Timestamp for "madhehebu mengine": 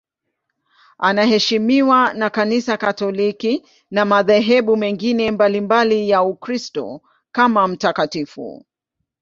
4.05-5.31